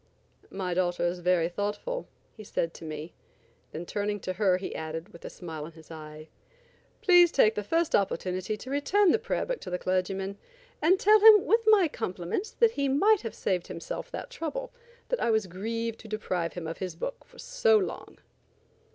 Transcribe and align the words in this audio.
"My 0.49 0.73
daughter 0.73 1.05
is 1.05 1.19
very 1.19 1.47
thoughtful," 1.47 2.07
he 2.35 2.43
said 2.43 2.73
to 2.73 2.83
me, 2.85 3.13
then 3.71 3.85
turning 3.85 4.19
to 4.21 4.33
her 4.33 4.57
he 4.57 4.73
added, 4.73 5.09
with 5.09 5.23
a 5.25 5.29
smile 5.29 5.67
in 5.67 5.73
his 5.73 5.91
eye, 5.91 6.27
"Please 7.03 7.31
take 7.31 7.53
the 7.53 7.61
first 7.63 7.93
opportunity 7.93 8.57
to 8.57 8.71
return 8.71 9.11
the 9.11 9.19
prayer 9.19 9.45
book 9.45 9.61
to 9.61 9.69
the 9.69 9.77
clergyman, 9.77 10.39
and 10.81 10.99
tell 10.99 11.19
him, 11.19 11.45
with 11.45 11.61
my 11.67 11.87
compliments, 11.87 12.49
that 12.49 12.71
he 12.71 12.87
might 12.89 13.21
have 13.21 13.35
saved 13.35 13.67
himself 13.67 14.09
that 14.09 14.31
trouble; 14.31 14.71
that 15.09 15.21
I 15.21 15.29
was 15.29 15.45
grieved 15.45 15.99
to 15.99 16.07
deprive 16.07 16.53
him 16.53 16.65
of 16.65 16.79
his 16.79 16.95
book 16.95 17.23
for 17.23 17.37
so 17.37 17.77
long." 17.77 18.17